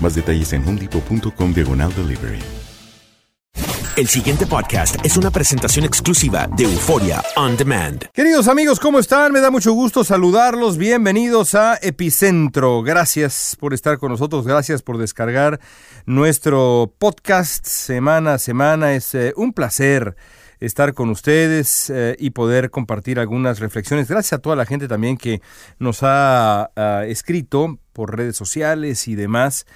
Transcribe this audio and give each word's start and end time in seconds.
Más 0.00 0.14
detalles 0.14 0.52
en 0.52 0.66
homedepot.com 0.66 1.52
diagonal 1.52 1.92
delivery. 1.94 2.40
El 3.96 4.08
siguiente 4.08 4.46
podcast 4.46 4.96
es 5.06 5.16
una 5.16 5.30
presentación 5.30 5.86
exclusiva 5.86 6.46
de 6.54 6.64
Euforia 6.64 7.22
On 7.36 7.56
Demand. 7.56 8.04
Queridos 8.12 8.46
amigos, 8.46 8.78
¿cómo 8.78 8.98
están? 8.98 9.32
Me 9.32 9.40
da 9.40 9.50
mucho 9.50 9.72
gusto 9.72 10.04
saludarlos. 10.04 10.76
Bienvenidos 10.76 11.54
a 11.54 11.78
Epicentro. 11.80 12.82
Gracias 12.82 13.56
por 13.58 13.72
estar 13.72 13.96
con 13.96 14.10
nosotros. 14.10 14.46
Gracias 14.46 14.82
por 14.82 14.98
descargar 14.98 15.60
nuestro 16.04 16.92
podcast 16.98 17.66
semana 17.66 18.34
a 18.34 18.38
semana. 18.38 18.92
Es 18.92 19.14
eh, 19.14 19.32
un 19.34 19.54
placer 19.54 20.14
estar 20.60 20.94
con 20.94 21.10
ustedes 21.10 21.90
eh, 21.90 22.16
y 22.18 22.30
poder 22.30 22.70
compartir 22.70 23.18
algunas 23.18 23.60
reflexiones. 23.60 24.08
Gracias 24.08 24.34
a 24.34 24.38
toda 24.38 24.56
la 24.56 24.66
gente 24.66 24.88
también 24.88 25.16
que 25.16 25.40
nos 25.78 26.02
ha 26.02 26.70
ah, 26.76 27.04
escrito 27.06 27.78
por 27.92 28.16
redes 28.16 28.36
sociales 28.36 29.08
y 29.08 29.14
demás 29.14 29.66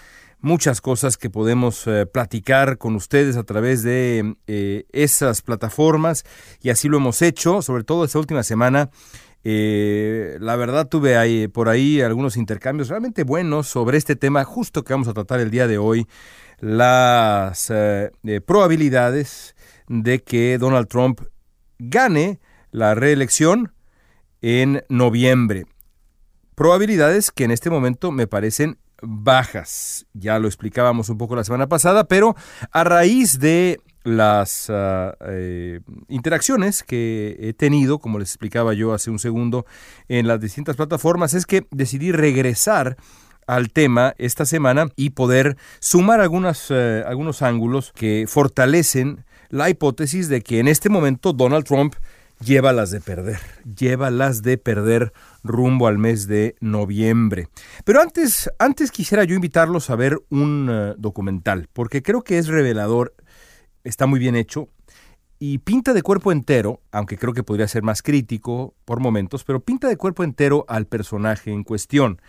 muchas 0.43 0.81
cosas 0.81 1.19
que 1.19 1.29
podemos 1.29 1.87
eh, 1.87 2.07
platicar 2.07 2.79
con 2.79 2.97
ustedes 2.97 3.37
a 3.37 3.43
través 3.43 3.83
de 3.83 4.37
eh, 4.47 4.87
esas 4.91 5.43
plataformas 5.43 6.25
y 6.63 6.71
así 6.71 6.89
lo 6.89 6.97
hemos 6.97 7.21
hecho, 7.21 7.61
sobre 7.61 7.85
todo 7.85 8.05
esta 8.05 8.19
última 8.19 8.43
semana. 8.43 8.91
La 9.43 10.57
verdad 10.57 10.89
tuve 10.89 11.49
por 11.49 11.71
ahí 11.71 12.03
algunos 12.03 12.37
intercambios 12.37 12.89
realmente 12.89 13.25
buenos 13.25 13.69
sobre 13.69 13.97
este 13.97 14.15
tema 14.15 14.45
justo 14.45 14.83
que 14.85 14.93
vamos 14.93 15.09
a 15.09 15.15
tratar 15.15 15.41
el 15.41 15.51
día 15.51 15.67
de 15.67 15.79
hoy, 15.79 16.07
las 16.59 17.73
probabilidades 18.45 19.55
de 19.91 20.23
que 20.23 20.57
Donald 20.57 20.87
Trump 20.87 21.21
gane 21.81 22.39
la 22.71 22.95
reelección 22.95 23.73
en 24.41 24.85
noviembre. 24.89 25.67
Probabilidades 26.55 27.33
que 27.33 27.43
en 27.43 27.51
este 27.51 27.71
momento 27.71 28.13
me 28.13 28.29
parecen 28.29 28.79
bajas. 29.03 30.07
Ya 30.13 30.39
lo 30.39 30.47
explicábamos 30.47 31.09
un 31.09 31.19
poco 31.19 31.35
la 31.35 31.43
semana 31.43 31.69
pasada, 31.69 32.05
pero 32.05 32.37
a 32.71 32.85
raíz 32.85 33.41
de 33.41 33.81
las 34.05 34.71
ah, 34.71 35.17
eh, 35.27 35.81
interacciones 36.09 36.85
que 36.85 37.37
he 37.41 37.53
tenido, 37.53 37.99
como 37.99 38.21
les 38.21 38.31
explicaba 38.31 38.75
yo 38.75 38.95
hace 38.95 39.11
un 39.11 39.19
segundo, 39.19 39.67
en 40.07 40.29
las 40.29 40.41
distintas 40.41 40.77
plataformas, 40.77 41.35
es 41.35 41.47
que 41.47 41.67
decidí 41.73 42.13
regresar 42.13 42.97
al 43.49 43.73
tema 43.73 44.15
esta 44.19 44.47
semana 44.47 44.87
y 44.95 45.11
poder 45.11 45.57
sumar 45.81 46.21
eh, 46.21 47.05
algunos 47.05 47.43
ángulos 47.43 47.93
que 47.93 48.27
fortalecen 48.29 49.25
la 49.51 49.69
hipótesis 49.69 50.29
de 50.29 50.41
que 50.41 50.61
en 50.61 50.69
este 50.69 50.89
momento 50.89 51.33
Donald 51.33 51.65
Trump 51.65 51.95
lleva 52.45 52.73
las 52.73 52.91
de 52.91 53.01
perder, 53.01 53.39
lleva 53.77 54.11
las 54.11 54.43
de 54.43 54.57
perder 54.57 55.13
rumbo 55.43 55.87
al 55.87 55.99
mes 55.99 56.27
de 56.27 56.57
noviembre. 56.61 57.49
Pero 57.85 58.01
antes, 58.01 58.51
antes 58.59 58.91
quisiera 58.91 59.25
yo 59.25 59.35
invitarlos 59.35 59.91
a 59.91 59.97
ver 59.97 60.19
un 60.31 60.69
eh, 60.71 60.95
documental, 60.97 61.69
porque 61.73 62.03
creo 62.03 62.23
que 62.23 62.39
es 62.39 62.49
revelador, 62.49 63.15
está 63.85 64.07
muy 64.07 64.19
bien 64.19 64.37
hecho 64.37 64.69
y 65.39 65.59
pinta 65.59 65.95
de 65.95 66.03
cuerpo 66.03 66.33
entero, 66.33 66.83
aunque 66.93 67.17
creo 67.17 67.33
que 67.33 67.43
podría 67.43 67.67
ser 67.67 67.83
más 67.83 68.03
crítico 68.03 68.75
por 68.85 69.01
momentos, 69.01 69.43
pero 69.43 69.61
pinta 69.61 69.89
de 69.89 69.97
cuerpo 69.97 70.23
entero 70.23 70.67
al 70.69 70.87
personaje 70.87 71.51
en 71.51 71.65
cuestión. 71.65 72.21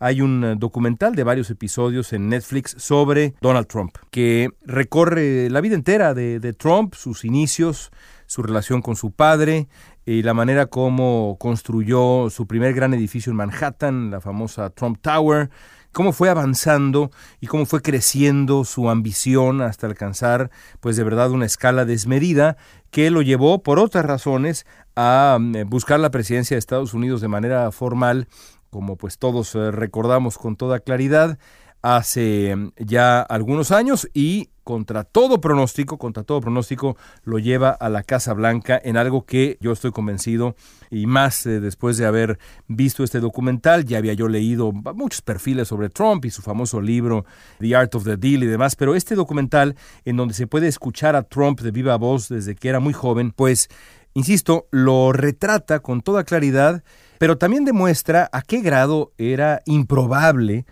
Hay 0.00 0.20
un 0.20 0.42
eh, 0.42 0.54
documental 0.56 1.14
de 1.14 1.22
varios 1.22 1.50
episodios 1.50 2.12
en 2.12 2.28
Netflix 2.28 2.74
sobre 2.78 3.34
Donald 3.40 3.68
Trump, 3.68 3.96
que 4.10 4.50
recorre 4.62 5.48
la 5.50 5.60
vida 5.60 5.76
entera 5.76 6.14
de 6.14 6.52
Trump, 6.54 6.94
sus 6.94 7.24
inicios, 7.24 7.92
su 8.30 8.44
relación 8.44 8.80
con 8.80 8.94
su 8.94 9.10
padre 9.10 9.68
y 10.06 10.22
la 10.22 10.34
manera 10.34 10.66
como 10.66 11.36
construyó 11.40 12.30
su 12.30 12.46
primer 12.46 12.74
gran 12.74 12.94
edificio 12.94 13.30
en 13.30 13.36
Manhattan, 13.36 14.12
la 14.12 14.20
famosa 14.20 14.70
Trump 14.70 14.98
Tower, 15.00 15.50
cómo 15.90 16.12
fue 16.12 16.28
avanzando 16.28 17.10
y 17.40 17.48
cómo 17.48 17.66
fue 17.66 17.82
creciendo 17.82 18.64
su 18.64 18.88
ambición 18.88 19.60
hasta 19.60 19.88
alcanzar, 19.88 20.50
pues 20.78 20.96
de 20.96 21.02
verdad, 21.02 21.32
una 21.32 21.46
escala 21.46 21.84
desmedida 21.84 22.56
que 22.92 23.10
lo 23.10 23.22
llevó, 23.22 23.64
por 23.64 23.80
otras 23.80 24.04
razones, 24.04 24.64
a 24.94 25.38
mm, 25.40 25.68
buscar 25.68 25.98
la 25.98 26.10
presidencia 26.10 26.54
de 26.54 26.60
Estados 26.60 26.94
Unidos 26.94 27.20
de 27.20 27.28
manera 27.28 27.70
formal, 27.72 28.28
como 28.70 28.96
pues 28.96 29.18
todos 29.18 29.54
eh, 29.54 29.70
recordamos 29.70 30.38
con 30.38 30.56
toda 30.56 30.80
claridad, 30.80 31.38
hace 31.82 32.54
mm, 32.54 32.72
ya 32.78 33.20
algunos 33.20 33.72
años 33.72 34.08
y 34.14 34.50
contra 34.64 35.02
todo 35.02 35.40
pronóstico, 35.40 35.98
contra 35.98 36.22
todo 36.22 36.40
pronóstico, 36.40 36.96
lo 37.24 37.40
lleva 37.40 37.70
a 37.70 37.88
la 37.88 38.04
Casa 38.04 38.34
Blanca 38.34 38.80
en 38.82 38.96
algo 38.96 39.24
que 39.24 39.58
yo 39.60 39.72
estoy 39.72 39.90
convencido 39.90 40.54
y 40.90 41.06
más 41.06 41.44
eh, 41.46 41.58
después 41.58 41.96
de 41.96 42.06
haber 42.06 42.38
visto 42.68 43.02
este 43.02 43.18
documental, 43.18 43.84
ya 43.84 43.98
había 43.98 44.12
yo 44.12 44.28
leído 44.28 44.70
muchos 44.70 45.22
perfiles 45.22 45.68
sobre 45.68 45.88
Trump 45.88 46.24
y 46.24 46.30
su 46.30 46.42
famoso 46.42 46.80
libro 46.80 47.24
The 47.58 47.74
Art 47.74 47.94
of 47.96 48.04
the 48.04 48.16
Deal 48.16 48.44
y 48.44 48.46
demás, 48.46 48.76
pero 48.76 48.94
este 48.94 49.16
documental 49.16 49.74
en 50.04 50.16
donde 50.16 50.34
se 50.34 50.46
puede 50.46 50.68
escuchar 50.68 51.16
a 51.16 51.24
Trump 51.24 51.60
de 51.60 51.72
viva 51.72 51.96
voz 51.96 52.28
desde 52.28 52.54
que 52.54 52.68
era 52.68 52.78
muy 52.78 52.92
joven, 52.92 53.32
pues, 53.32 53.68
insisto, 54.14 54.68
lo 54.70 55.12
retrata 55.12 55.80
con 55.80 56.00
toda 56.00 56.22
claridad, 56.22 56.84
pero 57.20 57.36
también 57.36 57.66
demuestra 57.66 58.30
a 58.32 58.40
qué 58.40 58.62
grado 58.62 59.12
era 59.18 59.60
improbable 59.66 60.64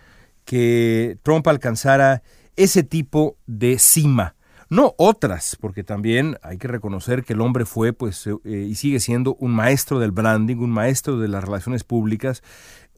que 0.45 1.19
Trump 1.21 1.47
alcanzara 1.47 2.23
ese 2.55 2.81
tipo 2.81 3.37
de 3.45 3.77
cima. 3.77 4.33
No 4.67 4.95
otras, 4.97 5.55
porque 5.61 5.83
también 5.83 6.39
hay 6.41 6.57
que 6.57 6.67
reconocer 6.67 7.23
que 7.23 7.33
el 7.33 7.41
hombre 7.41 7.65
fue 7.65 7.93
pues, 7.93 8.25
eh, 8.25 8.65
y 8.67 8.73
sigue 8.73 8.99
siendo 8.99 9.35
un 9.35 9.51
maestro 9.51 9.99
del 9.99 10.09
branding, 10.09 10.55
un 10.55 10.71
maestro 10.71 11.19
de 11.19 11.27
las 11.27 11.43
relaciones 11.43 11.83
públicas, 11.83 12.41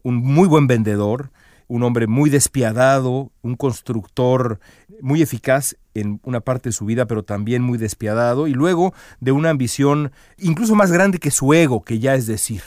un 0.02 0.16
muy 0.16 0.48
buen 0.48 0.66
vendedor, 0.66 1.30
un 1.68 1.82
hombre 1.82 2.06
muy 2.06 2.30
despiadado, 2.30 3.32
un 3.42 3.56
constructor 3.56 4.60
muy 5.02 5.20
eficaz 5.20 5.76
en 5.92 6.20
una 6.24 6.40
parte 6.40 6.70
de 6.70 6.72
su 6.72 6.86
vida, 6.86 7.04
pero 7.04 7.22
también 7.22 7.60
muy 7.60 7.76
despiadado, 7.76 8.46
y 8.46 8.54
luego 8.54 8.94
de 9.20 9.32
una 9.32 9.50
ambición 9.50 10.10
incluso 10.38 10.74
más 10.74 10.90
grande 10.90 11.18
que 11.18 11.30
su 11.30 11.52
ego, 11.52 11.84
que 11.84 11.98
ya 11.98 12.14
es 12.14 12.26
decir. 12.26 12.62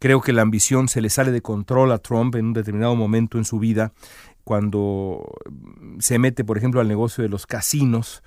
Creo 0.00 0.22
que 0.22 0.32
la 0.32 0.42
ambición 0.42 0.88
se 0.88 1.02
le 1.02 1.10
sale 1.10 1.30
de 1.30 1.42
control 1.42 1.92
a 1.92 1.98
Trump 1.98 2.34
en 2.34 2.46
un 2.46 2.52
determinado 2.54 2.96
momento 2.96 3.36
en 3.38 3.44
su 3.44 3.58
vida 3.58 3.92
cuando 4.44 5.34
se 5.98 6.18
mete, 6.18 6.42
por 6.42 6.56
ejemplo, 6.56 6.80
al 6.80 6.88
negocio 6.88 7.22
de 7.22 7.28
los 7.28 7.46
casinos, 7.46 8.22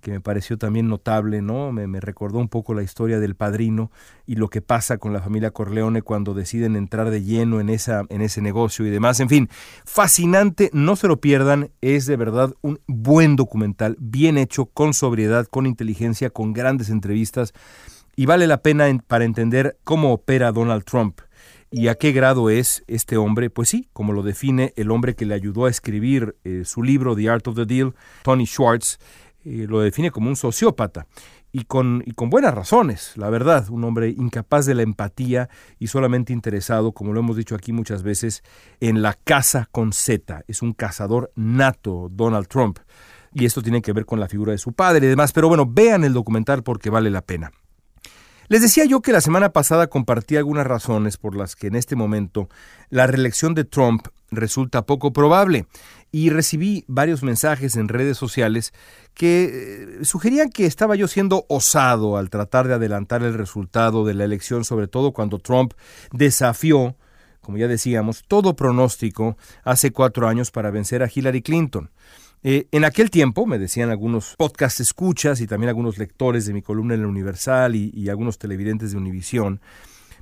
que 0.00 0.12
me 0.12 0.20
pareció 0.20 0.56
también 0.56 0.88
notable, 0.88 1.42
¿no? 1.42 1.72
Me, 1.72 1.88
me, 1.88 2.00
recordó 2.00 2.38
un 2.38 2.48
poco 2.48 2.74
la 2.74 2.82
historia 2.82 3.18
del 3.18 3.34
padrino 3.34 3.90
y 4.24 4.36
lo 4.36 4.48
que 4.48 4.62
pasa 4.62 4.98
con 4.98 5.12
la 5.12 5.20
familia 5.20 5.50
Corleone 5.50 6.02
cuando 6.02 6.32
deciden 6.32 6.76
entrar 6.76 7.10
de 7.10 7.22
lleno 7.22 7.60
en, 7.60 7.70
esa, 7.70 8.04
en 8.08 8.20
ese 8.20 8.40
negocio 8.40 8.86
y 8.86 8.90
demás. 8.90 9.18
En 9.20 9.28
fin, 9.28 9.48
fascinante, 9.84 10.70
no 10.72 10.96
se 10.96 11.08
lo 11.08 11.20
pierdan, 11.20 11.70
es 11.80 12.06
de 12.06 12.16
verdad 12.16 12.54
un 12.62 12.78
buen 12.86 13.34
documental, 13.36 13.96
bien 13.98 14.38
hecho, 14.38 14.66
con 14.66 14.94
sobriedad, 14.94 15.46
con 15.46 15.66
inteligencia, 15.66 16.30
con 16.30 16.52
grandes 16.52 16.88
entrevistas 16.88 17.52
y 18.16 18.24
vale 18.24 18.46
la 18.46 18.62
pena 18.62 18.86
para 19.06 19.24
entender 19.24 19.78
cómo 19.84 20.12
opera 20.12 20.50
Donald 20.50 20.84
Trump. 20.84 21.20
¿Y 21.70 21.88
a 21.88 21.96
qué 21.96 22.12
grado 22.12 22.48
es 22.48 22.82
este 22.86 23.18
hombre? 23.18 23.50
Pues 23.50 23.68
sí, 23.68 23.88
como 23.92 24.14
lo 24.14 24.22
define 24.22 24.72
el 24.76 24.90
hombre 24.90 25.14
que 25.14 25.26
le 25.26 25.34
ayudó 25.34 25.66
a 25.66 25.70
escribir 25.70 26.36
eh, 26.44 26.62
su 26.64 26.82
libro 26.82 27.14
The 27.14 27.28
Art 27.28 27.46
of 27.48 27.56
the 27.56 27.66
Deal, 27.66 27.94
Tony 28.22 28.46
Schwartz, 28.46 28.98
eh, 29.44 29.66
lo 29.68 29.80
define 29.80 30.10
como 30.10 30.30
un 30.30 30.36
sociópata. 30.36 31.06
Y 31.52 31.64
con, 31.64 32.02
y 32.06 32.12
con 32.12 32.28
buenas 32.28 32.54
razones, 32.54 33.12
la 33.16 33.30
verdad, 33.30 33.68
un 33.70 33.84
hombre 33.84 34.08
incapaz 34.08 34.66
de 34.66 34.74
la 34.74 34.82
empatía 34.82 35.48
y 35.78 35.86
solamente 35.86 36.32
interesado, 36.32 36.92
como 36.92 37.12
lo 37.12 37.20
hemos 37.20 37.36
dicho 37.36 37.54
aquí 37.54 37.72
muchas 37.72 38.02
veces, 38.02 38.42
en 38.80 39.02
la 39.02 39.14
caza 39.14 39.68
con 39.70 39.92
Z. 39.92 40.44
Es 40.48 40.62
un 40.62 40.72
cazador 40.72 41.32
nato, 41.34 42.08
Donald 42.10 42.48
Trump. 42.48 42.78
Y 43.32 43.44
esto 43.44 43.62
tiene 43.62 43.82
que 43.82 43.92
ver 43.92 44.06
con 44.06 44.20
la 44.20 44.28
figura 44.28 44.52
de 44.52 44.58
su 44.58 44.72
padre 44.72 45.06
y 45.06 45.10
demás. 45.10 45.32
Pero 45.32 45.48
bueno, 45.48 45.66
vean 45.66 46.04
el 46.04 46.12
documental 46.12 46.62
porque 46.62 46.90
vale 46.90 47.10
la 47.10 47.22
pena. 47.22 47.52
Les 48.48 48.62
decía 48.62 48.84
yo 48.84 49.00
que 49.00 49.12
la 49.12 49.20
semana 49.20 49.52
pasada 49.52 49.88
compartí 49.88 50.36
algunas 50.36 50.66
razones 50.66 51.16
por 51.16 51.36
las 51.36 51.56
que 51.56 51.66
en 51.66 51.74
este 51.74 51.96
momento 51.96 52.48
la 52.90 53.06
reelección 53.06 53.54
de 53.54 53.64
Trump 53.64 54.06
resulta 54.30 54.86
poco 54.86 55.12
probable 55.12 55.66
y 56.12 56.30
recibí 56.30 56.84
varios 56.86 57.22
mensajes 57.22 57.76
en 57.76 57.88
redes 57.88 58.16
sociales 58.16 58.72
que 59.14 59.98
eh, 60.00 60.04
sugerían 60.04 60.50
que 60.50 60.66
estaba 60.66 60.94
yo 60.94 61.08
siendo 61.08 61.44
osado 61.48 62.16
al 62.16 62.30
tratar 62.30 62.68
de 62.68 62.74
adelantar 62.74 63.22
el 63.22 63.34
resultado 63.34 64.04
de 64.04 64.14
la 64.14 64.24
elección, 64.24 64.64
sobre 64.64 64.86
todo 64.86 65.12
cuando 65.12 65.38
Trump 65.38 65.72
desafió, 66.12 66.96
como 67.40 67.58
ya 67.58 67.66
decíamos, 67.66 68.24
todo 68.28 68.54
pronóstico 68.54 69.36
hace 69.64 69.90
cuatro 69.90 70.28
años 70.28 70.50
para 70.50 70.70
vencer 70.70 71.02
a 71.02 71.10
Hillary 71.12 71.42
Clinton. 71.42 71.90
Eh, 72.48 72.68
en 72.70 72.84
aquel 72.84 73.10
tiempo, 73.10 73.44
me 73.44 73.58
decían 73.58 73.90
algunos 73.90 74.36
podcast 74.38 74.78
escuchas 74.78 75.40
y 75.40 75.48
también 75.48 75.68
algunos 75.68 75.98
lectores 75.98 76.46
de 76.46 76.52
mi 76.52 76.62
columna 76.62 76.94
en 76.94 77.00
el 77.00 77.06
Universal 77.06 77.74
y, 77.74 78.08
algunos 78.08 78.38
televidentes 78.38 78.92
de 78.92 78.98
Univisión, 78.98 79.60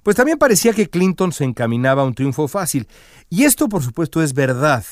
pues 0.02 0.16
también 0.16 0.38
parecía 0.38 0.72
que 0.72 0.88
Clinton 0.88 1.32
se 1.32 1.44
encaminaba 1.44 2.00
a 2.00 2.06
un 2.06 2.14
triunfo 2.14 2.48
fácil. 2.48 2.88
Y 3.28 3.44
esto, 3.44 3.68
por 3.68 3.82
supuesto, 3.82 4.22
es 4.22 4.32
verdad. 4.32 4.86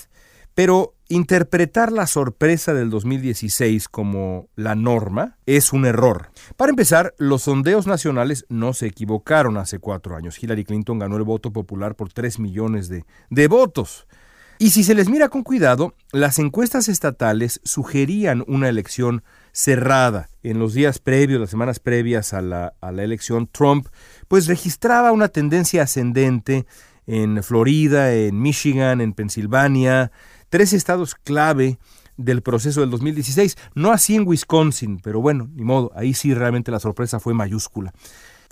Pero 0.55 0.93
interpretar 1.09 1.91
la 1.91 2.07
sorpresa 2.07 2.75
del 2.75 2.91
2016 2.91 3.89
como 3.89 4.51
la 4.55 4.75
norma 4.75 5.39
es 5.47 5.73
un 5.73 5.87
error. 5.87 6.29
Para 6.59 6.69
empezar, 6.69 7.15
los 7.17 7.45
sondeos 7.45 7.87
nacionales 7.87 8.45
no 8.51 8.75
se 8.75 8.89
equivocaron 8.89 9.57
hace 9.57 9.79
cuatro 9.79 10.17
años. 10.17 10.43
Hillary 10.43 10.65
Clinton 10.65 10.99
ganó 10.99 11.17
el 11.17 11.23
voto 11.23 11.51
popular 11.51 11.95
por 11.95 12.13
tres 12.13 12.39
millones 12.39 12.91
de, 12.91 13.07
de 13.31 13.49
votos. 13.49 14.07
Y 14.63 14.71
si 14.71 14.85
se 14.85 14.95
les 14.95 15.09
mira 15.09 15.29
con 15.29 15.43
cuidado, 15.43 15.97
las 16.13 16.39
encuestas 16.39 16.89
estatales 16.89 17.61
sugerían 17.65 18.45
una 18.47 18.69
elección 18.69 19.25
cerrada. 19.51 20.29
En 20.45 20.61
los 20.61 20.73
días 20.73 21.01
previos, 21.01 21.41
las 21.41 21.51
semanas 21.51 21.81
previas 21.81 22.33
a 22.33 22.43
la, 22.43 22.73
a 22.81 22.93
la 22.93 23.03
elección, 23.03 23.49
Trump 23.49 23.89
pues 24.29 24.47
registraba 24.47 25.11
una 25.11 25.27
tendencia 25.27 25.83
ascendente 25.83 26.65
en 27.09 27.43
Florida, 27.43 28.15
en 28.15 28.41
Michigan, 28.41 29.01
en 29.01 29.15
Pensilvania, 29.15 30.13
tres 30.49 30.73
estados 30.75 31.17
clave 31.17 31.81
del 32.17 32.43
proceso 32.43 32.83
del 32.83 32.91
2016. 32.91 33.57
No 33.75 33.91
así 33.91 34.15
en 34.15 34.29
Wisconsin, 34.29 35.01
pero 35.01 35.21
bueno, 35.21 35.51
ni 35.57 35.65
modo, 35.65 35.91
ahí 35.97 36.15
sí 36.15 36.35
realmente 36.35 36.71
la 36.71 36.79
sorpresa 36.79 37.19
fue 37.19 37.35
mayúscula. 37.35 37.93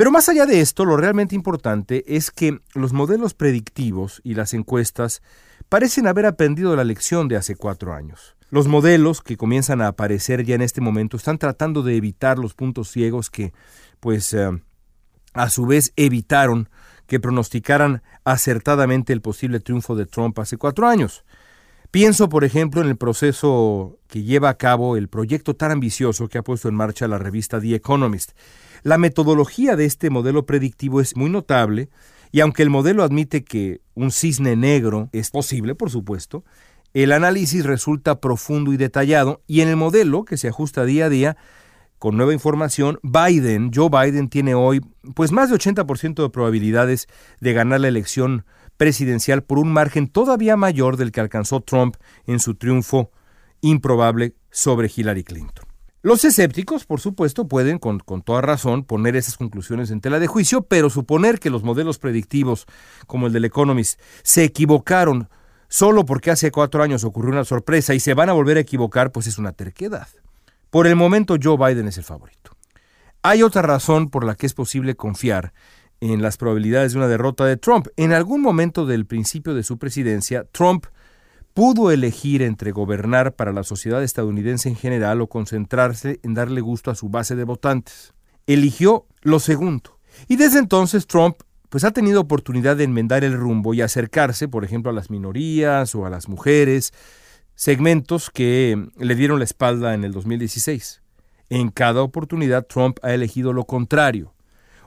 Pero 0.00 0.10
más 0.10 0.30
allá 0.30 0.46
de 0.46 0.62
esto, 0.62 0.86
lo 0.86 0.96
realmente 0.96 1.34
importante 1.34 2.16
es 2.16 2.30
que 2.30 2.58
los 2.72 2.94
modelos 2.94 3.34
predictivos 3.34 4.22
y 4.24 4.32
las 4.32 4.54
encuestas 4.54 5.20
parecen 5.68 6.06
haber 6.06 6.24
aprendido 6.24 6.74
la 6.74 6.84
lección 6.84 7.28
de 7.28 7.36
hace 7.36 7.54
cuatro 7.54 7.92
años. 7.92 8.34
Los 8.48 8.66
modelos 8.66 9.20
que 9.20 9.36
comienzan 9.36 9.82
a 9.82 9.88
aparecer 9.88 10.42
ya 10.46 10.54
en 10.54 10.62
este 10.62 10.80
momento 10.80 11.18
están 11.18 11.36
tratando 11.36 11.82
de 11.82 11.96
evitar 11.96 12.38
los 12.38 12.54
puntos 12.54 12.90
ciegos 12.90 13.28
que, 13.28 13.52
pues, 14.00 14.32
eh, 14.32 14.48
a 15.34 15.50
su 15.50 15.66
vez 15.66 15.92
evitaron 15.96 16.70
que 17.06 17.20
pronosticaran 17.20 18.02
acertadamente 18.24 19.12
el 19.12 19.20
posible 19.20 19.60
triunfo 19.60 19.96
de 19.96 20.06
Trump 20.06 20.38
hace 20.38 20.56
cuatro 20.56 20.88
años. 20.88 21.26
Pienso, 21.90 22.28
por 22.28 22.44
ejemplo, 22.44 22.80
en 22.80 22.88
el 22.88 22.96
proceso 22.96 23.98
que 24.06 24.22
lleva 24.22 24.48
a 24.48 24.56
cabo 24.56 24.96
el 24.96 25.08
proyecto 25.08 25.56
tan 25.56 25.72
ambicioso 25.72 26.28
que 26.28 26.38
ha 26.38 26.42
puesto 26.42 26.68
en 26.68 26.76
marcha 26.76 27.08
la 27.08 27.18
revista 27.18 27.60
The 27.60 27.74
Economist. 27.74 28.30
La 28.84 28.96
metodología 28.96 29.74
de 29.74 29.86
este 29.86 30.08
modelo 30.08 30.46
predictivo 30.46 31.00
es 31.00 31.16
muy 31.16 31.30
notable 31.30 31.88
y 32.30 32.40
aunque 32.40 32.62
el 32.62 32.70
modelo 32.70 33.02
admite 33.02 33.42
que 33.42 33.80
un 33.94 34.12
cisne 34.12 34.54
negro 34.54 35.08
es 35.12 35.30
posible, 35.30 35.74
por 35.74 35.90
supuesto, 35.90 36.44
el 36.94 37.10
análisis 37.10 37.64
resulta 37.64 38.20
profundo 38.20 38.72
y 38.72 38.76
detallado 38.76 39.42
y 39.48 39.60
en 39.60 39.68
el 39.68 39.76
modelo, 39.76 40.24
que 40.24 40.36
se 40.36 40.46
ajusta 40.46 40.84
día 40.84 41.06
a 41.06 41.08
día, 41.08 41.36
con 41.98 42.16
nueva 42.16 42.32
información, 42.32 43.00
Biden, 43.02 43.72
Joe 43.74 43.90
Biden 43.90 44.28
tiene 44.28 44.54
hoy 44.54 44.80
pues 45.14 45.32
más 45.32 45.50
de 45.50 45.56
80% 45.56 46.22
de 46.22 46.30
probabilidades 46.30 47.08
de 47.40 47.52
ganar 47.52 47.80
la 47.80 47.88
elección 47.88 48.46
presidencial 48.80 49.42
por 49.42 49.58
un 49.58 49.70
margen 49.70 50.08
todavía 50.08 50.56
mayor 50.56 50.96
del 50.96 51.12
que 51.12 51.20
alcanzó 51.20 51.60
Trump 51.60 51.96
en 52.26 52.40
su 52.40 52.54
triunfo 52.54 53.10
improbable 53.60 54.36
sobre 54.50 54.90
Hillary 54.96 55.22
Clinton. 55.22 55.66
Los 56.00 56.24
escépticos, 56.24 56.86
por 56.86 56.98
supuesto, 56.98 57.46
pueden 57.46 57.78
con, 57.78 57.98
con, 57.98 58.22
toda 58.22 58.40
razón 58.40 58.84
poner 58.84 59.16
esas 59.16 59.36
conclusiones 59.36 59.90
en 59.90 60.00
tela 60.00 60.18
de 60.18 60.28
juicio, 60.28 60.62
pero 60.62 60.88
suponer 60.88 61.40
que 61.40 61.50
los 61.50 61.62
modelos 61.62 61.98
predictivos, 61.98 62.64
como 63.06 63.26
el 63.26 63.34
del 63.34 63.44
Economist, 63.44 64.00
se 64.22 64.44
equivocaron 64.44 65.28
solo 65.68 66.06
porque 66.06 66.30
hace 66.30 66.50
cuatro 66.50 66.82
años 66.82 67.04
ocurrió 67.04 67.32
una 67.32 67.44
sorpresa 67.44 67.92
y 67.92 68.00
se 68.00 68.14
van 68.14 68.30
a 68.30 68.32
volver 68.32 68.56
a 68.56 68.60
equivocar, 68.60 69.12
pues 69.12 69.26
es 69.26 69.36
una 69.36 69.52
terquedad. 69.52 70.08
Por 70.70 70.86
el 70.86 70.96
momento 70.96 71.36
Joe 71.38 71.58
Biden 71.58 71.88
es 71.88 71.98
el 71.98 72.04
favorito. 72.04 72.52
Hay 73.22 73.42
otra 73.42 73.60
razón 73.60 74.08
por 74.08 74.24
la 74.24 74.36
que 74.36 74.46
es 74.46 74.54
posible 74.54 74.96
confiar 74.96 75.52
en 76.00 76.22
las 76.22 76.36
probabilidades 76.36 76.92
de 76.92 76.98
una 76.98 77.08
derrota 77.08 77.44
de 77.44 77.56
Trump. 77.56 77.88
En 77.96 78.12
algún 78.12 78.40
momento 78.40 78.86
del 78.86 79.06
principio 79.06 79.54
de 79.54 79.62
su 79.62 79.78
presidencia, 79.78 80.44
Trump 80.52 80.86
pudo 81.54 81.90
elegir 81.90 82.42
entre 82.42 82.72
gobernar 82.72 83.34
para 83.34 83.52
la 83.52 83.64
sociedad 83.64 84.02
estadounidense 84.02 84.68
en 84.68 84.76
general 84.76 85.20
o 85.20 85.26
concentrarse 85.26 86.20
en 86.22 86.34
darle 86.34 86.60
gusto 86.60 86.90
a 86.90 86.94
su 86.94 87.08
base 87.08 87.36
de 87.36 87.44
votantes. 87.44 88.14
Eligió 88.46 89.06
lo 89.22 89.40
segundo. 89.40 89.98
Y 90.28 90.36
desde 90.36 90.58
entonces 90.58 91.06
Trump 91.06 91.36
pues 91.68 91.84
ha 91.84 91.92
tenido 91.92 92.20
oportunidad 92.20 92.76
de 92.76 92.84
enmendar 92.84 93.22
el 93.22 93.32
rumbo 93.32 93.74
y 93.74 93.80
acercarse, 93.80 94.48
por 94.48 94.64
ejemplo, 94.64 94.90
a 94.90 94.94
las 94.94 95.08
minorías 95.08 95.94
o 95.94 96.04
a 96.04 96.10
las 96.10 96.28
mujeres, 96.28 96.92
segmentos 97.54 98.28
que 98.28 98.88
le 98.96 99.14
dieron 99.14 99.38
la 99.38 99.44
espalda 99.44 99.94
en 99.94 100.02
el 100.02 100.12
2016. 100.12 101.00
En 101.48 101.70
cada 101.70 102.02
oportunidad 102.02 102.66
Trump 102.66 102.98
ha 103.02 103.14
elegido 103.14 103.52
lo 103.52 103.64
contrario. 103.64 104.34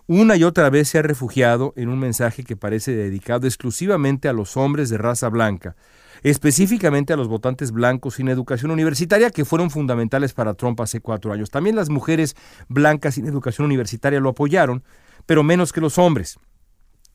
Una 0.08 0.36
y 0.36 0.44
otra 0.44 0.70
vez 0.70 0.90
se 0.90 1.00
ha 1.00 1.02
refugiado 1.02 1.74
en 1.78 1.88
un 1.88 1.98
mensaje 1.98 2.44
que 2.44 2.58
parece 2.58 2.94
dedicado 2.94 3.48
exclusivamente 3.48 4.28
a 4.28 4.34
los 4.34 4.58
hombres 4.58 4.90
de 4.90 4.98
raza 4.98 5.30
blanca, 5.30 5.78
específicamente 6.24 7.14
a 7.14 7.16
los 7.16 7.30
votantes 7.30 7.72
blancos 7.72 8.16
sin 8.16 8.28
educación 8.28 8.72
universitaria, 8.72 9.30
que 9.30 9.46
fueron 9.46 9.72
fundamentales 9.72 10.34
para 10.34 10.56
Trump 10.56 10.82
hace 10.82 11.00
cuatro 11.00 11.32
años. 11.32 11.50
También 11.52 11.78
las 11.78 11.90
mujeres 11.90 12.36
blancas 12.68 13.16
sin 13.16 13.28
educación 13.28 13.66
universitaria 13.66 14.20
lo 14.20 14.30
apoyaron, 14.30 14.84
pero 15.26 15.42
menos 15.42 15.72
que 15.72 15.80
los 15.80 15.98
hombres. 15.98 16.38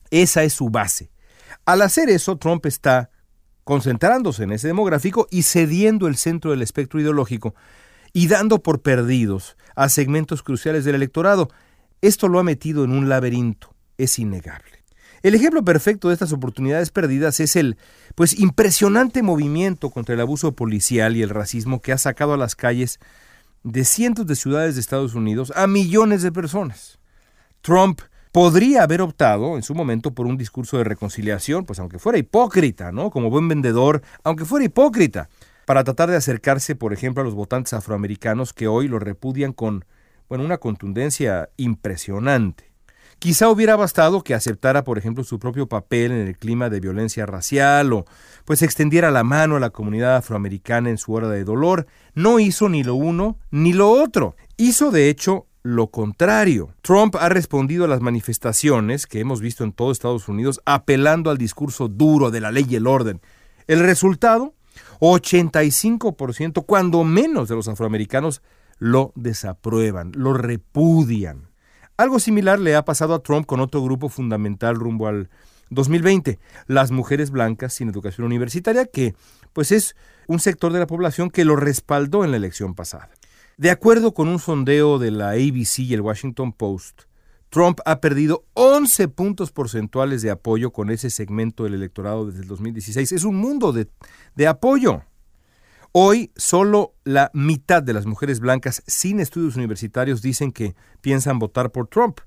Esa 0.09 0.43
es 0.43 0.53
su 0.53 0.69
base. 0.69 1.11
Al 1.65 1.83
hacer 1.83 2.09
eso, 2.09 2.37
Trump 2.37 2.65
está 2.65 3.11
concentrándose 3.63 4.43
en 4.43 4.51
ese 4.51 4.65
demográfico 4.65 5.27
y 5.29 5.43
cediendo 5.43 6.07
el 6.07 6.15
centro 6.15 6.49
del 6.49 6.63
espectro 6.63 6.99
ideológico 6.99 7.53
y 8.13 8.27
dando 8.27 8.63
por 8.63 8.81
perdidos 8.81 9.57
a 9.75 9.89
segmentos 9.89 10.41
cruciales 10.41 10.85
del 10.85 10.95
electorado. 10.95 11.49
Esto 12.01 12.27
lo 12.27 12.39
ha 12.39 12.43
metido 12.43 12.83
en 12.83 12.91
un 12.91 13.09
laberinto, 13.09 13.73
es 13.97 14.19
innegable. 14.19 14.83
El 15.21 15.35
ejemplo 15.35 15.63
perfecto 15.63 16.07
de 16.07 16.13
estas 16.13 16.31
oportunidades 16.31 16.91
perdidas 16.91 17.39
es 17.41 17.55
el 17.57 17.77
pues 18.15 18.39
impresionante 18.39 19.21
movimiento 19.21 19.89
contra 19.89 20.15
el 20.15 20.21
abuso 20.21 20.53
policial 20.53 21.17
y 21.17 21.23
el 21.23 21.29
racismo 21.29 21.81
que 21.81 21.91
ha 21.91 21.97
sacado 21.97 22.33
a 22.33 22.37
las 22.37 22.55
calles 22.55 22.99
de 23.63 23.83
cientos 23.83 24.27
de 24.27 24.35
ciudades 24.35 24.75
de 24.75 24.81
Estados 24.81 25.15
Unidos 25.15 25.51
a 25.55 25.67
millones 25.67 26.21
de 26.21 26.31
personas. 26.31 26.99
Trump 27.61 27.99
podría 28.31 28.83
haber 28.83 29.01
optado 29.01 29.57
en 29.57 29.63
su 29.63 29.75
momento 29.75 30.13
por 30.13 30.25
un 30.25 30.37
discurso 30.37 30.77
de 30.77 30.85
reconciliación, 30.85 31.65
pues 31.65 31.79
aunque 31.79 31.99
fuera 31.99 32.17
hipócrita, 32.17 32.93
¿no? 32.93 33.09
Como 33.09 33.29
buen 33.29 33.49
vendedor, 33.49 34.01
aunque 34.23 34.45
fuera 34.45 34.65
hipócrita, 34.65 35.29
para 35.65 35.83
tratar 35.83 36.09
de 36.09 36.15
acercarse, 36.15 36.75
por 36.75 36.93
ejemplo, 36.93 37.21
a 37.21 37.25
los 37.25 37.35
votantes 37.35 37.73
afroamericanos 37.73 38.53
que 38.53 38.67
hoy 38.67 38.87
lo 38.87 38.99
repudian 38.99 39.51
con, 39.51 39.85
bueno, 40.29 40.45
una 40.45 40.59
contundencia 40.59 41.49
impresionante. 41.57 42.69
Quizá 43.19 43.49
hubiera 43.49 43.75
bastado 43.75 44.23
que 44.23 44.33
aceptara, 44.33 44.85
por 44.85 44.97
ejemplo, 44.97 45.25
su 45.25 45.39
propio 45.39 45.67
papel 45.67 46.13
en 46.13 46.25
el 46.25 46.37
clima 46.37 46.69
de 46.69 46.79
violencia 46.79 47.25
racial 47.25 47.91
o 47.91 48.05
pues 48.45 48.61
extendiera 48.61 49.11
la 49.11 49.25
mano 49.25 49.57
a 49.57 49.59
la 49.59 49.71
comunidad 49.71 50.15
afroamericana 50.15 50.89
en 50.89 50.97
su 50.97 51.11
hora 51.11 51.27
de 51.27 51.43
dolor. 51.43 51.85
No 52.13 52.39
hizo 52.39 52.69
ni 52.69 52.81
lo 52.81 52.95
uno 52.95 53.37
ni 53.51 53.73
lo 53.73 53.89
otro. 53.89 54.37
Hizo, 54.55 54.89
de 54.91 55.09
hecho, 55.09 55.47
lo 55.63 55.87
contrario. 55.87 56.73
Trump 56.81 57.17
ha 57.17 57.27
respondido 57.27 57.83
a 57.83 57.89
las 57.89 57.99
manifestaciones 57.99 59.05
que 59.05 59.19
hemos 59.19 59.41
visto 59.41 59.65
en 59.65 59.73
todo 59.73 59.91
Estados 59.91 60.29
Unidos 60.29 60.61
apelando 60.63 61.29
al 61.29 61.37
discurso 61.37 61.89
duro 61.89 62.31
de 62.31 62.39
la 62.39 62.51
ley 62.51 62.65
y 62.69 62.75
el 62.75 62.87
orden. 62.87 63.19
El 63.67 63.81
resultado, 63.81 64.53
85%, 65.01 66.65
cuando 66.65 67.03
menos 67.03 67.49
de 67.49 67.55
los 67.55 67.67
afroamericanos, 67.67 68.41
lo 68.79 69.13
desaprueban, 69.15 70.11
lo 70.15 70.33
repudian. 70.33 71.49
Algo 71.97 72.19
similar 72.19 72.59
le 72.59 72.75
ha 72.75 72.85
pasado 72.85 73.13
a 73.13 73.21
Trump 73.21 73.45
con 73.45 73.59
otro 73.59 73.83
grupo 73.83 74.09
fundamental 74.09 74.75
rumbo 74.75 75.07
al 75.07 75.29
2020, 75.69 76.39
las 76.67 76.91
mujeres 76.91 77.29
blancas 77.29 77.73
sin 77.73 77.89
educación 77.89 78.25
universitaria, 78.25 78.85
que 78.85 79.13
pues 79.53 79.71
es 79.71 79.95
un 80.27 80.39
sector 80.39 80.73
de 80.73 80.79
la 80.79 80.87
población 80.87 81.29
que 81.29 81.45
lo 81.45 81.55
respaldó 81.55 82.23
en 82.23 82.31
la 82.31 82.37
elección 82.37 82.73
pasada. 82.73 83.09
De 83.57 83.69
acuerdo 83.69 84.13
con 84.13 84.29
un 84.29 84.39
sondeo 84.39 84.99
de 84.99 85.11
la 85.11 85.31
ABC 85.31 85.79
y 85.79 85.93
el 85.93 86.01
Washington 86.01 86.53
Post, 86.53 87.01
Trump 87.49 87.79
ha 87.85 87.99
perdido 87.99 88.45
11 88.53 89.07
puntos 89.09 89.51
porcentuales 89.51 90.21
de 90.21 90.31
apoyo 90.31 90.71
con 90.71 90.91
ese 90.91 91.09
segmento 91.09 91.63
del 91.63 91.73
electorado 91.73 92.27
desde 92.27 92.43
el 92.43 92.47
2016. 92.47 93.11
Es 93.11 93.23
un 93.23 93.35
mundo 93.35 93.73
de, 93.73 93.87
de 94.35 94.47
apoyo. 94.47 95.03
Hoy 95.91 96.31
solo 96.35 96.93
la 97.03 97.31
mitad 97.33 97.81
de 97.81 97.93
las 97.93 98.05
mujeres 98.05 98.39
blancas 98.39 98.83
sin 98.85 99.19
estudios 99.19 99.55
universitarios 99.55 100.21
dicen 100.21 100.51
que 100.51 100.75
piensan 101.01 101.39
votar 101.39 101.71
por 101.71 101.87
Trump. 101.87 102.19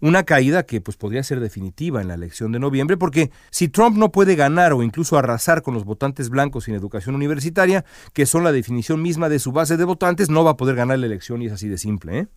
Una 0.00 0.24
caída 0.24 0.64
que 0.64 0.80
pues 0.80 0.96
podría 0.96 1.22
ser 1.22 1.38
definitiva 1.38 2.02
en 2.02 2.08
la 2.08 2.14
elección 2.14 2.50
de 2.50 2.58
noviembre 2.58 2.96
porque 2.96 3.30
si 3.50 3.68
Trump 3.68 3.96
no 3.96 4.10
puede 4.10 4.34
ganar 4.34 4.72
o 4.72 4.82
incluso 4.82 5.16
arrasar 5.16 5.62
con 5.62 5.74
los 5.74 5.84
votantes 5.84 6.28
blancos 6.28 6.64
sin 6.64 6.74
educación 6.74 7.14
universitaria, 7.14 7.84
que 8.12 8.26
son 8.26 8.42
la 8.42 8.50
definición 8.50 9.00
misma 9.00 9.28
de 9.28 9.38
su 9.38 9.52
base 9.52 9.76
de 9.76 9.84
votantes, 9.84 10.28
no 10.28 10.42
va 10.42 10.52
a 10.52 10.56
poder 10.56 10.74
ganar 10.74 10.98
la 10.98 11.06
elección 11.06 11.40
y 11.40 11.46
es 11.46 11.52
así 11.52 11.68
de 11.68 11.78
simple. 11.78 12.18
¿eh? 12.18 12.28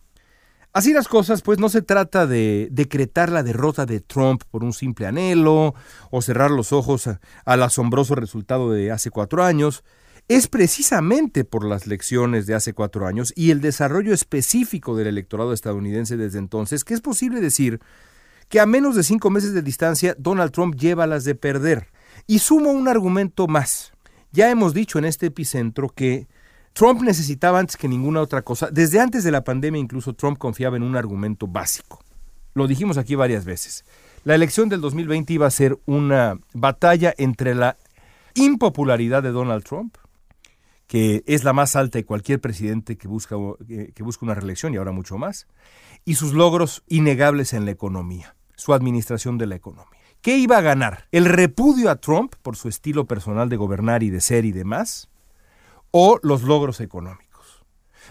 Así 0.72 0.92
las 0.92 1.08
cosas, 1.08 1.42
pues 1.42 1.58
no 1.58 1.68
se 1.70 1.82
trata 1.82 2.28
de 2.28 2.68
decretar 2.70 3.30
la 3.30 3.42
derrota 3.42 3.84
de 3.84 3.98
Trump 3.98 4.44
por 4.48 4.62
un 4.62 4.72
simple 4.72 5.08
anhelo 5.08 5.74
o 6.12 6.22
cerrar 6.22 6.52
los 6.52 6.72
ojos 6.72 7.10
al 7.44 7.62
asombroso 7.64 8.14
resultado 8.14 8.70
de 8.70 8.92
hace 8.92 9.10
cuatro 9.10 9.42
años 9.42 9.82
es 10.28 10.46
precisamente 10.46 11.44
por 11.44 11.64
las 11.64 11.86
lecciones 11.86 12.46
de 12.46 12.54
hace 12.54 12.74
cuatro 12.74 13.06
años 13.06 13.32
y 13.34 13.50
el 13.50 13.62
desarrollo 13.62 14.12
específico 14.12 14.94
del 14.94 15.06
electorado 15.06 15.54
estadounidense 15.54 16.18
desde 16.18 16.38
entonces 16.38 16.84
que 16.84 16.92
es 16.92 17.00
posible 17.00 17.40
decir 17.40 17.80
que 18.50 18.60
a 18.60 18.66
menos 18.66 18.94
de 18.94 19.02
cinco 19.02 19.30
meses 19.30 19.54
de 19.54 19.62
distancia 19.62 20.14
Donald 20.18 20.52
Trump 20.52 20.74
lleva 20.74 21.06
las 21.06 21.24
de 21.24 21.34
perder. 21.34 21.88
Y 22.26 22.40
sumo 22.40 22.70
un 22.70 22.88
argumento 22.88 23.46
más. 23.46 23.92
Ya 24.32 24.50
hemos 24.50 24.74
dicho 24.74 24.98
en 24.98 25.04
este 25.04 25.26
epicentro 25.26 25.88
que 25.88 26.28
Trump 26.72 27.02
necesitaba 27.02 27.58
antes 27.58 27.76
que 27.76 27.88
ninguna 27.88 28.20
otra 28.20 28.42
cosa, 28.42 28.68
desde 28.70 29.00
antes 29.00 29.24
de 29.24 29.30
la 29.30 29.44
pandemia 29.44 29.80
incluso 29.80 30.14
Trump 30.14 30.38
confiaba 30.38 30.76
en 30.76 30.82
un 30.82 30.96
argumento 30.96 31.46
básico. 31.46 32.02
Lo 32.54 32.66
dijimos 32.66 32.98
aquí 32.98 33.14
varias 33.14 33.44
veces. 33.44 33.84
La 34.24 34.34
elección 34.34 34.68
del 34.68 34.80
2020 34.80 35.32
iba 35.32 35.46
a 35.46 35.50
ser 35.50 35.78
una 35.86 36.38
batalla 36.52 37.14
entre 37.16 37.54
la 37.54 37.76
impopularidad 38.34 39.22
de 39.22 39.30
Donald 39.30 39.64
Trump 39.64 39.96
que 40.88 41.22
es 41.26 41.44
la 41.44 41.52
más 41.52 41.76
alta 41.76 41.98
de 41.98 42.04
cualquier 42.04 42.40
presidente 42.40 42.96
que 42.96 43.06
busca, 43.06 43.36
que 43.66 44.02
busca 44.02 44.24
una 44.24 44.34
reelección 44.34 44.74
y 44.74 44.78
ahora 44.78 44.90
mucho 44.90 45.18
más, 45.18 45.46
y 46.04 46.14
sus 46.14 46.32
logros 46.32 46.82
innegables 46.88 47.52
en 47.52 47.66
la 47.66 47.70
economía, 47.70 48.34
su 48.56 48.72
administración 48.72 49.38
de 49.38 49.46
la 49.46 49.54
economía. 49.54 50.00
¿Qué 50.22 50.38
iba 50.38 50.56
a 50.56 50.62
ganar? 50.62 51.06
¿El 51.12 51.26
repudio 51.26 51.90
a 51.90 51.96
Trump 51.96 52.34
por 52.42 52.56
su 52.56 52.68
estilo 52.68 53.06
personal 53.06 53.50
de 53.50 53.56
gobernar 53.56 54.02
y 54.02 54.10
de 54.10 54.20
ser 54.20 54.46
y 54.46 54.52
demás? 54.52 55.10
¿O 55.90 56.18
los 56.22 56.42
logros 56.42 56.80
económicos? 56.80 57.64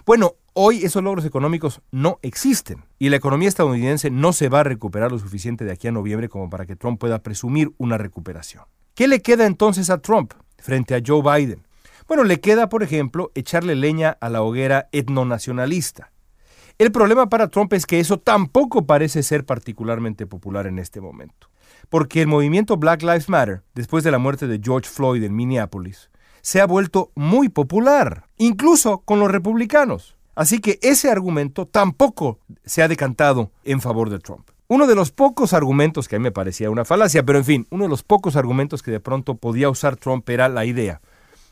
Bueno, 0.06 0.36
hoy 0.54 0.86
esos 0.86 1.04
logros 1.04 1.26
económicos 1.26 1.82
no 1.92 2.20
existen 2.22 2.86
y 3.00 3.10
la 3.10 3.18
economía 3.18 3.50
estadounidense 3.50 4.12
no 4.12 4.34
se 4.34 4.50
va 4.50 4.62
a 4.62 4.64
recuperar 4.64 5.12
lo 5.12 5.20
suficiente 5.20 5.66
de 5.66 5.72
aquí 5.72 5.88
a 5.88 5.92
noviembre 5.92 6.30
como 6.30 6.50
para 6.50 6.68
que 6.68 6.76
Trump 6.76 7.00
pueda 7.00 7.24
presumir 7.24 7.72
una 7.78 7.98
recuperación. 7.98 8.64
¿Qué 8.94 9.08
le 9.08 9.22
queda 9.22 9.48
entonces 9.48 9.90
a 9.90 9.98
Trump 9.98 10.34
frente 10.60 10.96
a 10.96 11.02
Joe 11.06 11.22
Biden? 11.22 11.67
Bueno, 12.08 12.24
le 12.24 12.40
queda, 12.40 12.70
por 12.70 12.84
ejemplo, 12.84 13.32
echarle 13.36 13.76
leña 13.76 14.18
a 14.22 14.30
la 14.30 14.42
hoguera 14.42 14.88
etnonacionalista. 14.94 16.14
El 16.78 16.94
problema 16.94 17.28
para 17.28 17.50
Trump 17.50 17.74
es 17.74 17.86
que 17.86 18.00
eso 18.00 18.18
tampoco 18.18 18.86
parece 18.86 19.24
ser 19.24 19.46
particularmente 19.46 20.26
popular 20.26 20.68
en 20.68 20.80
este 20.80 21.02
momento, 21.02 21.50
porque 21.90 22.22
el 22.22 22.28
movimiento 22.28 22.78
Black 22.78 23.02
Lives 23.02 23.28
Matter, 23.28 23.64
después 23.76 24.06
de 24.06 24.12
la 24.12 24.20
muerte 24.20 24.48
de 24.48 24.62
George 24.64 24.90
Floyd 24.90 25.22
en 25.24 25.36
Minneapolis, 25.36 26.10
se 26.42 26.62
ha 26.62 26.66
vuelto 26.66 27.12
muy 27.14 27.50
popular, 27.50 28.30
incluso 28.38 29.00
con 29.00 29.20
los 29.20 29.30
republicanos. 29.30 30.16
Así 30.34 30.60
que 30.60 30.80
ese 30.82 31.12
argumento 31.12 31.66
tampoco 31.66 32.40
se 32.64 32.84
ha 32.84 32.88
decantado 32.88 33.52
en 33.66 33.82
favor 33.82 34.10
de 34.10 34.20
Trump. 34.20 34.48
Uno 34.70 34.88
de 34.88 34.96
los 34.96 35.12
pocos 35.12 35.52
argumentos 35.52 36.08
que 36.08 36.16
a 36.16 36.20
mí 36.20 36.24
me 36.24 36.32
parecía 36.32 36.70
una 36.70 36.86
falacia, 36.86 37.24
pero 37.24 37.40
en 37.40 37.46
fin, 37.46 37.68
uno 37.70 37.84
de 37.84 37.90
los 37.90 38.04
pocos 38.04 38.38
argumentos 38.38 38.82
que 38.82 38.92
de 38.92 39.00
pronto 39.02 39.36
podía 39.36 39.70
usar 39.70 39.98
Trump 39.98 40.30
era 40.30 40.48
la 40.48 40.64
idea 40.64 41.02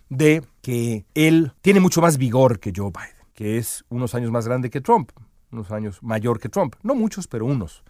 de 0.09 0.43
que 0.61 1.05
él 1.13 1.53
tiene 1.61 1.79
mucho 1.79 2.01
más 2.01 2.17
vigor 2.17 2.59
que 2.59 2.73
Joe 2.75 2.91
Biden, 2.91 3.27
que 3.33 3.57
es 3.57 3.85
unos 3.89 4.15
años 4.15 4.31
más 4.31 4.47
grande 4.47 4.69
que 4.69 4.81
Trump, 4.81 5.11
unos 5.51 5.71
años 5.71 6.01
mayor 6.01 6.39
que 6.39 6.49
Trump. 6.49 6.75
No 6.83 6.95
muchos, 6.95 7.27
pero 7.27 7.45
unos. 7.45 7.83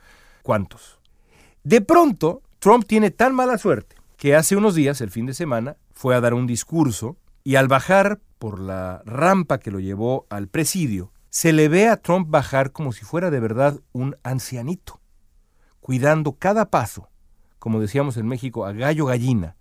¿Cuántos? 0.43 0.99
De 1.63 1.81
pronto, 1.81 2.41
Trump 2.59 2.85
tiene 2.85 3.11
tan 3.11 3.33
mala 3.33 3.57
suerte 3.57 3.95
que 4.17 4.35
hace 4.35 4.55
unos 4.55 4.75
días, 4.75 5.01
el 5.01 5.11
fin 5.11 5.25
de 5.25 5.33
semana, 5.33 5.77
fue 5.93 6.15
a 6.15 6.21
dar 6.21 6.33
un 6.33 6.47
discurso 6.47 7.17
y 7.43 7.55
al 7.55 7.67
bajar 7.67 8.19
por 8.39 8.59
la 8.59 9.01
rampa 9.05 9.59
que 9.59 9.71
lo 9.71 9.79
llevó 9.79 10.25
al 10.29 10.47
presidio, 10.47 11.11
se 11.29 11.53
le 11.53 11.67
ve 11.67 11.89
a 11.89 11.97
Trump 11.97 12.29
bajar 12.29 12.71
como 12.71 12.93
si 12.93 13.03
fuera 13.03 13.29
de 13.29 13.39
verdad 13.39 13.79
un 13.91 14.15
ancianito, 14.23 15.01
cuidando 15.79 16.33
cada 16.33 16.69
paso, 16.69 17.09
como 17.59 17.81
decíamos 17.81 18.17
en 18.17 18.27
México, 18.27 18.65
a 18.65 18.71
gallo 18.71 19.05
gallina, 19.05 19.55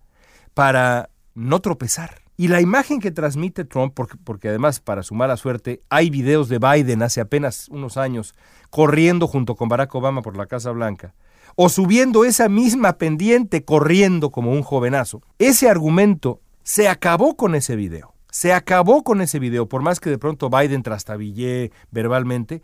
para 0.53 1.09
no 1.33 1.59
tropezar. 1.59 2.24
Y 2.37 2.49
la 2.49 2.59
imagen 2.59 2.99
que 2.99 3.11
transmite 3.11 3.63
Trump, 3.63 3.97
porque, 4.23 4.49
además, 4.49 4.81
para 4.81 5.03
su 5.03 5.15
mala 5.15 5.37
suerte, 5.37 5.81
hay 5.89 6.09
videos 6.09 6.49
de 6.49 6.59
Biden 6.59 7.01
hace 7.01 7.21
apenas 7.21 7.69
unos 7.69 7.95
años 7.95 8.35
corriendo 8.69 9.27
junto 9.27 9.55
con 9.55 9.69
Barack 9.69 9.95
Obama 9.95 10.21
por 10.21 10.35
la 10.35 10.45
Casa 10.45 10.71
Blanca, 10.71 11.13
o 11.55 11.69
subiendo 11.69 12.25
esa 12.25 12.49
misma 12.49 12.97
pendiente 12.97 13.63
corriendo 13.63 14.31
como 14.31 14.51
un 14.51 14.63
jovenazo. 14.63 15.21
Ese 15.39 15.69
argumento 15.69 16.41
se 16.63 16.89
acabó 16.89 17.37
con 17.37 17.55
ese 17.55 17.77
video. 17.77 18.13
Se 18.31 18.51
acabó 18.51 19.03
con 19.05 19.21
ese 19.21 19.39
video, 19.39 19.69
por 19.69 19.81
más 19.81 20.01
que 20.01 20.09
de 20.09 20.17
pronto 20.17 20.49
Biden 20.49 20.83
trastabillé 20.83 21.71
verbalmente, 21.91 22.63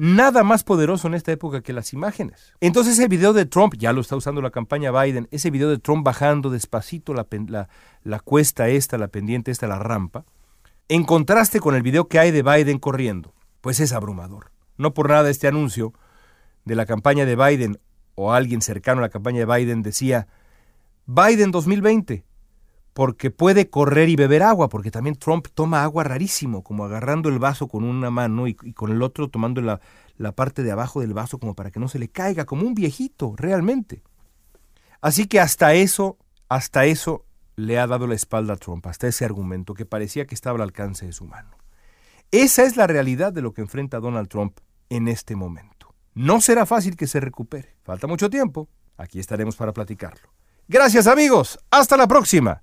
nada 0.00 0.44
más 0.44 0.64
poderoso 0.64 1.08
en 1.08 1.14
esta 1.14 1.30
época 1.30 1.60
que 1.60 1.74
las 1.74 1.92
imágenes. 1.92 2.54
Entonces 2.60 2.94
ese 2.94 3.06
video 3.06 3.34
de 3.34 3.44
Trump, 3.44 3.74
ya 3.76 3.92
lo 3.92 4.00
está 4.00 4.16
usando 4.16 4.40
la 4.40 4.50
campaña 4.50 4.90
Biden, 4.90 5.28
ese 5.30 5.50
video 5.50 5.68
de 5.68 5.78
Trump 5.78 6.06
bajando 6.06 6.48
despacito 6.48 7.12
la, 7.12 7.26
la, 8.02 8.20
cuesta 8.20 8.70
esta, 8.70 8.96
la 8.96 9.08
pendiente 9.08 9.50
esta, 9.50 9.66
la 9.66 9.78
rampa, 9.78 10.24
en 10.88 11.04
contraste 11.04 11.60
con 11.60 11.74
el 11.74 11.82
video 11.82 12.08
que 12.08 12.18
hay 12.18 12.30
de 12.30 12.42
Biden 12.42 12.78
corriendo, 12.78 13.34
pues 13.60 13.78
es 13.78 13.92
abrumador. 13.92 14.52
No 14.78 14.94
por 14.94 15.10
nada 15.10 15.28
este 15.28 15.48
anuncio 15.48 15.92
de 16.64 16.76
la 16.76 16.86
campaña 16.86 17.26
de 17.26 17.36
Biden 17.36 17.78
o 18.14 18.32
alguien 18.32 18.62
cercano 18.62 19.00
a 19.00 19.02
la 19.02 19.10
campaña 19.10 19.44
de 19.44 19.54
Biden 19.54 19.82
decía, 19.82 20.28
Biden 21.04 21.50
2020, 21.50 22.24
porque 23.00 23.30
puede 23.30 23.70
correr 23.70 24.10
y 24.10 24.16
beber 24.16 24.42
agua, 24.42 24.68
porque 24.68 24.90
también 24.90 25.16
Trump 25.16 25.46
toma 25.54 25.82
agua 25.82 26.04
rarísimo, 26.04 26.62
como 26.62 26.84
agarrando 26.84 27.30
el 27.30 27.38
vaso 27.38 27.66
con 27.66 27.82
una 27.82 28.10
mano 28.10 28.46
y, 28.46 28.52
con 28.52 28.92
el 28.92 29.00
otro 29.00 29.30
tomando 29.30 29.62
la, 29.62 29.80
la 30.18 30.32
parte 30.32 30.62
de 30.62 30.70
abajo 30.70 31.00
del 31.00 31.14
vaso 31.14 31.38
como 31.38 31.54
para 31.54 31.70
que 31.70 31.80
no 31.80 31.88
se 31.88 31.98
le 31.98 32.10
caiga, 32.10 32.44
como 32.44 32.66
un 32.66 32.74
viejito, 32.74 33.32
realmente. 33.38 34.02
Así 35.00 35.26
que 35.26 35.40
hasta 35.40 35.72
eso, 35.72 36.18
hasta 36.50 36.84
eso 36.84 37.24
le 37.56 37.78
ha 37.78 37.86
dado 37.86 38.06
la 38.06 38.14
espalda 38.14 38.52
a 38.52 38.56
Trump, 38.58 38.86
hasta 38.86 39.08
ese 39.08 39.24
argumento 39.24 39.72
que 39.72 39.86
parecía 39.86 40.26
que 40.26 40.34
estaba 40.34 40.56
al 40.56 40.62
alcance 40.64 41.06
de 41.06 41.12
su 41.12 41.24
mano. 41.24 41.56
Esa 42.30 42.64
es 42.64 42.76
la 42.76 42.86
realidad 42.86 43.32
de 43.32 43.40
lo 43.40 43.54
que 43.54 43.62
enfrenta 43.62 43.98
Donald 43.98 44.28
Trump 44.28 44.58
en 44.90 45.08
este 45.08 45.36
momento. 45.36 45.94
No 46.12 46.42
será 46.42 46.66
fácil 46.66 46.96
que 46.96 47.06
se 47.06 47.18
recupere. 47.18 47.78
Falta 47.82 48.06
mucho 48.06 48.28
tiempo. 48.28 48.68
Aquí 48.98 49.18
estaremos 49.18 49.56
para 49.56 49.72
platicarlo. 49.72 50.34
Gracias 50.68 51.06
amigos. 51.06 51.58
Hasta 51.70 51.96
la 51.96 52.06
próxima 52.06 52.62